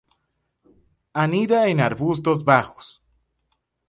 Anida 1.23 1.67
en 1.67 1.79
arbustos 1.79 2.43
bajos. 2.43 3.03